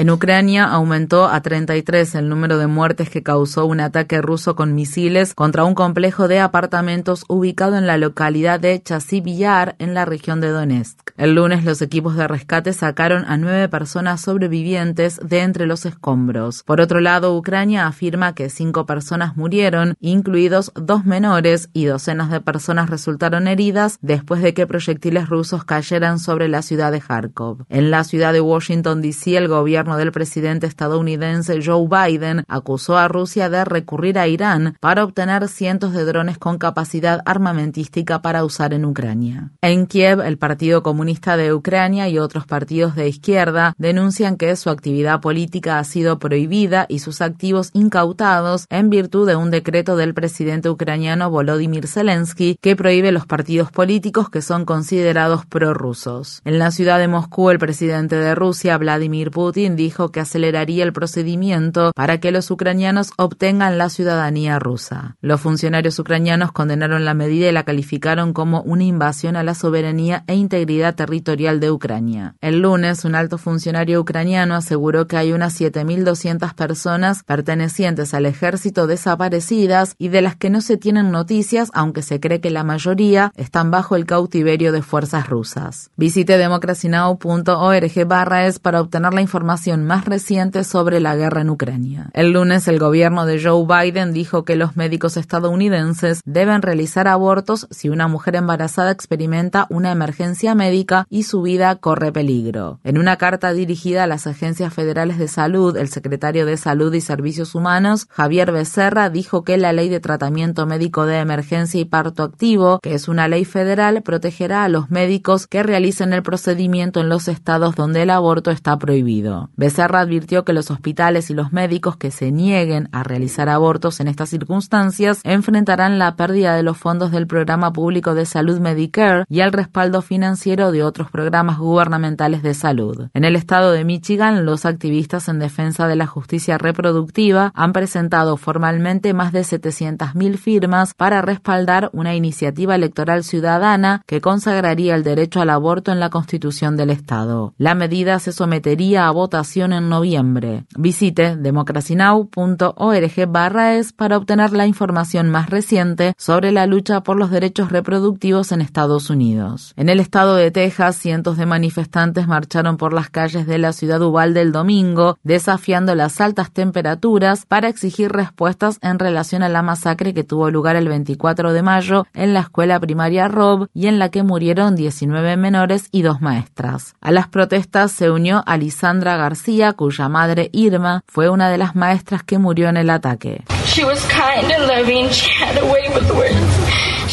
[0.00, 4.74] En Ucrania aumentó a 33 el número de muertes que causó un ataque ruso con
[4.74, 10.06] misiles contra un complejo de apartamentos ubicado en la localidad de Chasiv Yar, en la
[10.06, 11.10] región de Donetsk.
[11.18, 16.62] El lunes los equipos de rescate sacaron a nueve personas sobrevivientes de entre los escombros.
[16.62, 22.40] Por otro lado, Ucrania afirma que cinco personas murieron, incluidos dos menores, y docenas de
[22.40, 27.66] personas resultaron heridas después de que proyectiles rusos cayeran sobre la ciudad de Kharkov.
[27.68, 33.08] En la ciudad de Washington, D.C., el gobierno del presidente estadounidense Joe Biden acusó a
[33.08, 38.74] Rusia de recurrir a Irán para obtener cientos de drones con capacidad armamentística para usar
[38.74, 39.50] en Ucrania.
[39.60, 44.70] En Kiev, el Partido Comunista de Ucrania y otros partidos de izquierda denuncian que su
[44.70, 50.14] actividad política ha sido prohibida y sus activos incautados en virtud de un decreto del
[50.14, 56.40] presidente ucraniano Volodymyr Zelensky que prohíbe los partidos políticos que son considerados prorrusos.
[56.44, 60.92] En la ciudad de Moscú, el presidente de Rusia, Vladimir Putin, dijo que aceleraría el
[60.92, 65.16] procedimiento para que los ucranianos obtengan la ciudadanía rusa.
[65.20, 70.22] Los funcionarios ucranianos condenaron la medida y la calificaron como una invasión a la soberanía
[70.26, 72.34] e integridad territorial de Ucrania.
[72.40, 78.86] El lunes, un alto funcionario ucraniano aseguró que hay unas 7.200 personas pertenecientes al ejército
[78.86, 83.32] desaparecidas y de las que no se tienen noticias, aunque se cree que la mayoría
[83.36, 85.90] están bajo el cautiverio de fuerzas rusas.
[85.96, 92.10] Visite democracynow.org barra es para obtener la información más reciente sobre la guerra en Ucrania.
[92.12, 97.66] El lunes el gobierno de Joe Biden dijo que los médicos estadounidenses deben realizar abortos
[97.70, 102.80] si una mujer embarazada experimenta una emergencia médica y su vida corre peligro.
[102.84, 107.00] En una carta dirigida a las agencias federales de salud, el secretario de Salud y
[107.00, 112.22] Servicios Humanos, Javier Becerra, dijo que la ley de tratamiento médico de emergencia y parto
[112.22, 117.08] activo, que es una ley federal, protegerá a los médicos que realicen el procedimiento en
[117.08, 119.50] los estados donde el aborto está prohibido.
[119.60, 124.08] Becerra advirtió que los hospitales y los médicos que se nieguen a realizar abortos en
[124.08, 129.40] estas circunstancias enfrentarán la pérdida de los fondos del programa público de salud Medicare y
[129.40, 133.08] el respaldo financiero de otros programas gubernamentales de salud.
[133.12, 138.38] En el estado de Michigan, los activistas en defensa de la justicia reproductiva han presentado
[138.38, 145.42] formalmente más de 700.000 firmas para respaldar una iniciativa electoral ciudadana que consagraría el derecho
[145.42, 147.52] al aborto en la Constitución del Estado.
[147.58, 150.64] La medida se sometería a votación en noviembre.
[150.76, 157.32] Visite democracynow.org barra es para obtener la información más reciente sobre la lucha por los
[157.32, 159.74] derechos reproductivos en Estados Unidos.
[159.76, 164.00] En el estado de Texas, cientos de manifestantes marcharon por las calles de la ciudad
[164.02, 170.14] Uvalde el domingo, desafiando las altas temperaturas para exigir respuestas en relación a la masacre
[170.14, 174.10] que tuvo lugar el 24 de mayo en la escuela primaria Rob y en la
[174.10, 176.94] que murieron 19 menores y dos maestras.
[177.00, 179.39] A las protestas se unió Alisandra García
[179.76, 183.44] cuya madre Irma fue una de las maestras que murió en el ataque.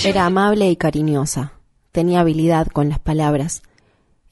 [0.04, 1.54] Era amable y cariñosa.
[1.92, 3.64] Tenía habilidad con las palabras.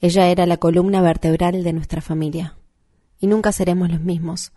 [0.00, 2.54] Ella era la columna vertebral de nuestra familia.
[3.18, 4.52] Y nunca seremos los mismos.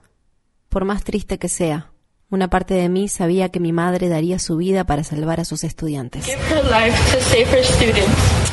[0.70, 1.92] Por más triste que sea,
[2.30, 5.64] una parte de mí sabía que mi madre daría su vida para salvar a sus
[5.64, 6.28] estudiantes.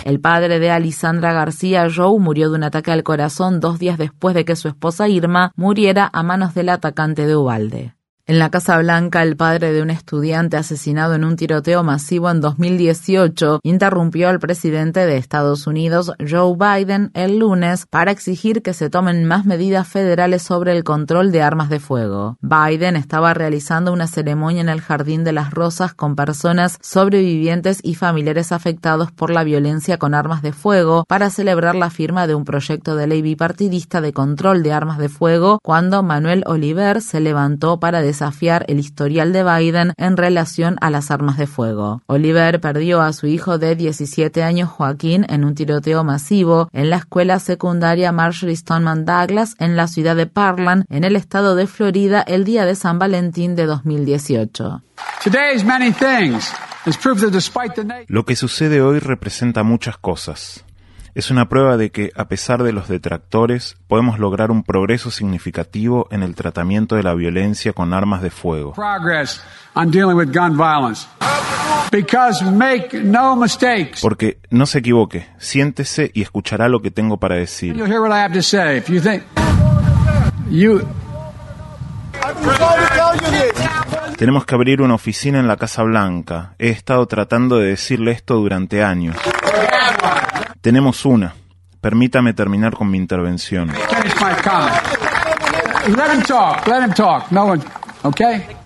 [0.04, 4.34] El padre de Alisandra García, Joe, murió de un ataque al corazón dos días después
[4.34, 7.95] de que su esposa Irma muriera a manos del atacante de Ubalde.
[8.28, 12.40] En la Casa Blanca, el padre de un estudiante asesinado en un tiroteo masivo en
[12.40, 18.90] 2018 interrumpió al presidente de Estados Unidos, Joe Biden, el lunes para exigir que se
[18.90, 22.36] tomen más medidas federales sobre el control de armas de fuego.
[22.40, 27.94] Biden estaba realizando una ceremonia en el Jardín de las Rosas con personas sobrevivientes y
[27.94, 32.44] familiares afectados por la violencia con armas de fuego para celebrar la firma de un
[32.44, 37.78] proyecto de ley bipartidista de control de armas de fuego cuando Manuel Oliver se levantó
[37.78, 42.00] para desafiar el historial de Biden en relación a las armas de fuego.
[42.06, 46.96] Oliver perdió a su hijo de 17 años Joaquín en un tiroteo masivo en la
[46.96, 52.22] escuela secundaria Marjorie Stoneman Douglas en la ciudad de Parkland, en el estado de Florida,
[52.22, 54.82] el día de San Valentín de 2018.
[58.08, 60.64] Lo que sucede hoy representa muchas cosas.
[61.16, 66.08] Es una prueba de que, a pesar de los detractores, podemos lograr un progreso significativo
[66.10, 68.74] en el tratamiento de la violencia con armas de fuego.
[74.02, 77.74] Porque no se equivoque, siéntese y escuchará lo que tengo para decir.
[84.18, 86.54] Tenemos que abrir una oficina en la Casa Blanca.
[86.58, 89.16] He estado tratando de decirle esto durante años.
[90.60, 91.34] Tenemos una.
[91.80, 93.70] Permítame terminar con mi intervención.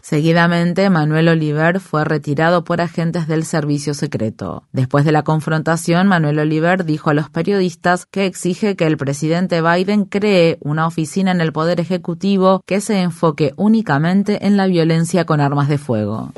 [0.03, 4.65] Seguidamente, Manuel Oliver fue retirado por agentes del servicio secreto.
[4.73, 9.63] Después de la confrontación, Manuel Oliver dijo a los periodistas que exige que el presidente
[9.63, 15.25] Biden cree una oficina en el Poder Ejecutivo que se enfoque únicamente en la violencia
[15.25, 16.33] con armas de fuego.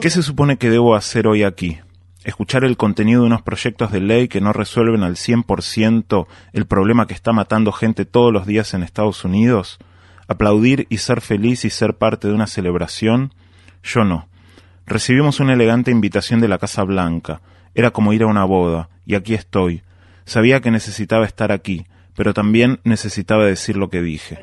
[0.00, 1.78] ¿Qué se supone que debo hacer hoy aquí?
[2.24, 7.06] escuchar el contenido de unos proyectos de ley que no resuelven al 100% el problema
[7.06, 9.78] que está matando gente todos los días en Estados Unidos,
[10.26, 13.32] aplaudir y ser feliz y ser parte de una celebración,
[13.82, 14.26] yo no.
[14.86, 17.42] Recibimos una elegante invitación de la Casa Blanca,
[17.74, 19.82] era como ir a una boda, y aquí estoy.
[20.24, 21.86] Sabía que necesitaba estar aquí,
[22.16, 24.38] pero también necesitaba decir lo que dije.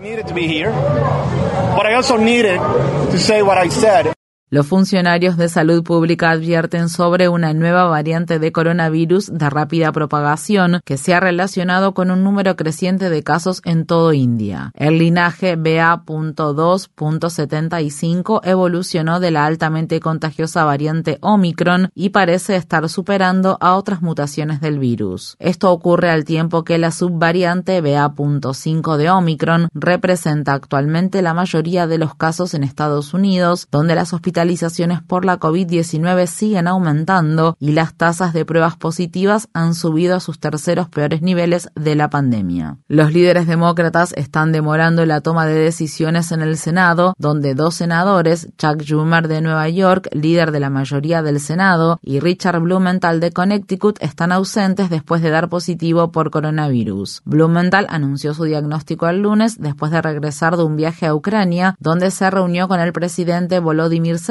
[4.54, 10.82] Los funcionarios de salud pública advierten sobre una nueva variante de coronavirus de rápida propagación
[10.84, 14.74] que se ha relacionado con un número creciente de casos en todo India.
[14.76, 23.76] El linaje BA.2.75 evolucionó de la altamente contagiosa variante Omicron y parece estar superando a
[23.76, 25.38] otras mutaciones del virus.
[25.40, 31.98] Esto ocurre al tiempo que la subvariante BA.5 de Omicron representa actualmente la mayoría de
[31.98, 37.74] los casos en Estados Unidos, donde las hospitales hospitalizaciones por la COVID-19 siguen aumentando y
[37.74, 42.78] las tasas de pruebas positivas han subido a sus terceros peores niveles de la pandemia.
[42.88, 48.50] Los líderes demócratas están demorando la toma de decisiones en el Senado, donde dos senadores,
[48.58, 53.32] Chuck Schumer de Nueva York, líder de la mayoría del Senado, y Richard Blumenthal de
[53.32, 57.22] Connecticut están ausentes después de dar positivo por coronavirus.
[57.26, 62.10] Blumenthal anunció su diagnóstico el lunes después de regresar de un viaje a Ucrania, donde
[62.10, 64.31] se reunió con el presidente Volodymyr Zelensky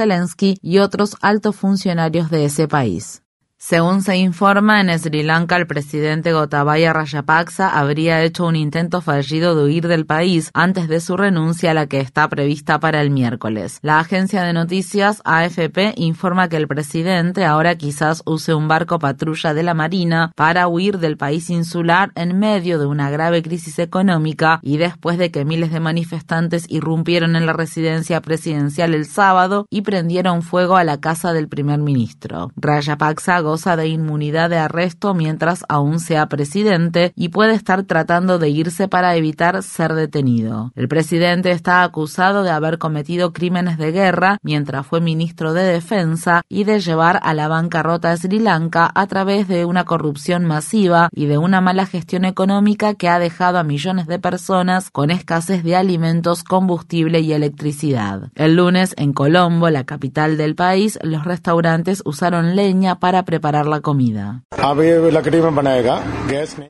[0.62, 3.22] y otros altos funcionarios de ese país.
[3.62, 9.54] Según se informa, en Sri Lanka el presidente Gotabaya Rajapaksa habría hecho un intento fallido
[9.54, 13.10] de huir del país antes de su renuncia a la que está prevista para el
[13.10, 13.78] miércoles.
[13.82, 19.52] La agencia de noticias AFP informa que el presidente ahora quizás use un barco patrulla
[19.52, 24.58] de la Marina para huir del país insular en medio de una grave crisis económica
[24.62, 29.82] y después de que miles de manifestantes irrumpieron en la residencia presidencial el sábado y
[29.82, 32.52] prendieron fuego a la casa del primer ministro.
[32.56, 38.48] Rajapaksa goza de inmunidad de arresto mientras aún sea presidente y puede estar tratando de
[38.48, 40.70] irse para evitar ser detenido.
[40.76, 46.42] El presidente está acusado de haber cometido crímenes de guerra mientras fue ministro de Defensa
[46.48, 51.08] y de llevar a la bancarrota a Sri Lanka a través de una corrupción masiva
[51.10, 55.64] y de una mala gestión económica que ha dejado a millones de personas con escasez
[55.64, 58.30] de alimentos, combustible y electricidad.
[58.36, 63.66] El lunes, en Colombo, la capital del país, los restaurantes usaron leña para preparar preparar
[63.66, 64.42] la comida.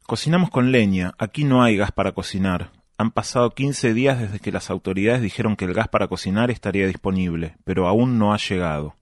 [0.07, 1.15] Cocinamos con leña.
[1.19, 2.71] Aquí no hay gas para cocinar.
[2.97, 6.87] Han pasado 15 días desde que las autoridades dijeron que el gas para cocinar estaría
[6.87, 8.95] disponible, pero aún no ha llegado.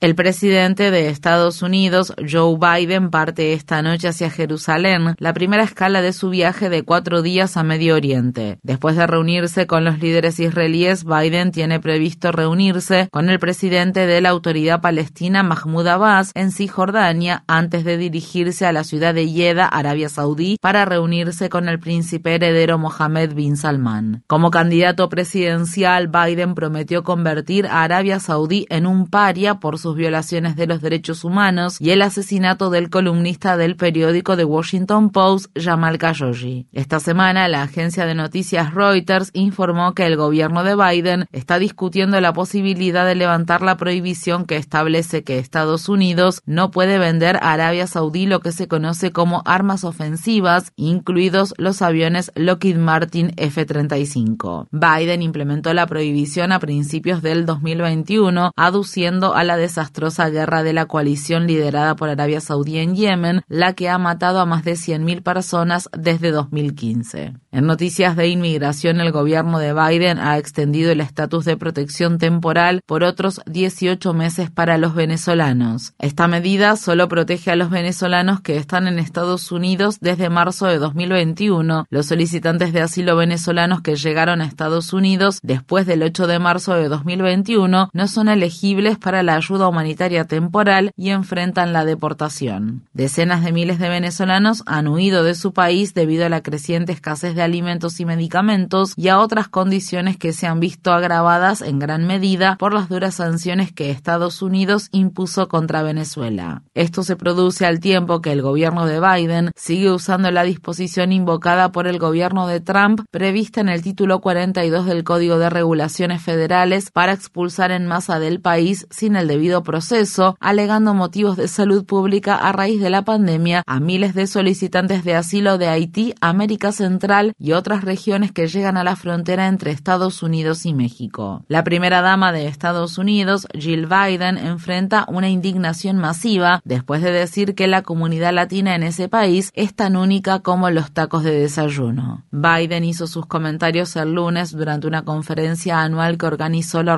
[0.00, 6.02] El presidente de Estados Unidos, Joe Biden, parte esta noche hacia Jerusalén, la primera escala
[6.02, 8.58] de su viaje de cuatro días a Medio Oriente.
[8.62, 14.20] Después de reunirse con los líderes israelíes, Biden tiene previsto reunirse con el presidente de
[14.20, 19.68] la autoridad palestina, Mahmoud Abbas, en Cisjordania, antes de dirigirse a la ciudad de Jeddah,
[19.68, 24.22] Arabia Saudí, para reunirse con el príncipe heredero Mohammed bin Salman.
[24.26, 30.56] Como candidato presidencial, Biden prometió convertir a Arabia Saudí en un paria por sus violaciones
[30.56, 35.96] de los derechos humanos y el asesinato del columnista del periódico The Washington Post, Jamal
[35.98, 36.66] Khashoggi.
[36.72, 42.20] Esta semana, la agencia de noticias Reuters informó que el gobierno de Biden está discutiendo
[42.20, 47.52] la posibilidad de levantar la prohibición que establece que Estados Unidos no puede vender a
[47.52, 54.66] Arabia Saudí lo que se conoce como armas ofensivas, incluidos los aviones Lockheed Martin F-35.
[54.72, 57.46] Biden implementó la prohibición a principios del
[57.84, 63.42] 2021, aduciendo a la desastrosa guerra de la coalición liderada por Arabia Saudí en Yemen,
[63.48, 67.34] la que ha matado a más de 100.000 personas desde 2015.
[67.52, 72.80] En noticias de inmigración, el gobierno de Biden ha extendido el estatus de protección temporal
[72.86, 75.94] por otros 18 meses para los venezolanos.
[75.98, 80.78] Esta medida solo protege a los venezolanos que están en Estados Unidos desde marzo de
[80.78, 81.86] 2021.
[81.90, 86.74] Los solicitantes de asilo venezolanos que llegaron a Estados Unidos después del 8 de marzo
[86.74, 92.82] de 2021 no son elegibles para la ayuda humanitaria temporal y enfrentan la deportación.
[92.92, 97.34] Decenas de miles de venezolanos han huido de su país debido a la creciente escasez
[97.34, 102.06] de alimentos y medicamentos y a otras condiciones que se han visto agravadas en gran
[102.06, 106.62] medida por las duras sanciones que Estados Unidos impuso contra Venezuela.
[106.74, 111.72] Esto se produce al tiempo que el gobierno de Biden sigue usando la disposición invocada
[111.72, 116.90] por el gobierno de Trump prevista en el título 42 del Código de Regulaciones Federales
[116.90, 122.36] para expulsar en masa del país sin el debido proceso, alegando motivos de salud pública
[122.36, 127.32] a raíz de la pandemia a miles de solicitantes de asilo de Haití, América Central
[127.38, 131.44] y otras regiones que llegan a la frontera entre Estados Unidos y México.
[131.48, 137.54] La primera dama de Estados Unidos, Jill Biden, enfrenta una indignación masiva después de decir
[137.54, 142.24] que la comunidad latina en ese país es tan única como los tacos de desayuno.
[142.30, 146.94] Biden hizo sus comentarios el lunes durante una conferencia anual que organizó la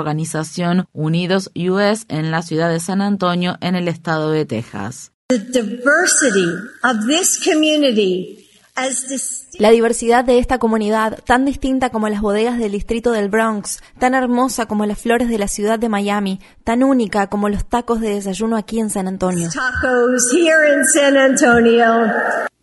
[0.57, 5.13] organización Unidos US en la ciudad de San Antonio, en el estado de Texas.
[9.59, 14.15] La diversidad de esta comunidad, tan distinta como las bodegas del distrito del Bronx, tan
[14.15, 18.11] hermosa como las flores de la ciudad de Miami, tan única como los tacos de
[18.11, 19.49] desayuno aquí en San Antonio.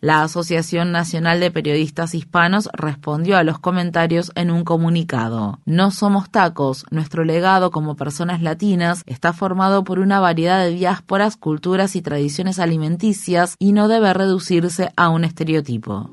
[0.04, 5.60] La Asociación Nacional de Periodistas Hispanos respondió a los comentarios en un comunicado.
[5.64, 11.38] No somos tacos, nuestro legado como personas latinas está formado por una variedad de diásporas,
[11.38, 16.10] culturas y tradiciones alimenticias y no debe reducirse a un estereotipo.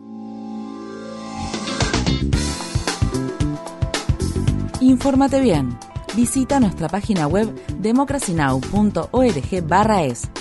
[4.80, 5.78] Infórmate bien.
[6.16, 10.41] Visita nuestra página web democracynow.org/es.